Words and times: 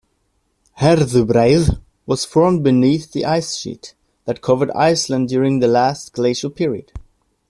Herðubreið 0.79 1.79
was 2.07 2.25
formed 2.25 2.63
beneath 2.63 3.11
the 3.11 3.21
icesheet 3.23 3.93
that 4.25 4.41
covered 4.41 4.71
Iceland 4.71 5.29
during 5.29 5.59
the 5.59 5.67
last 5.67 6.13
glacial 6.13 6.49
period. 6.49 6.91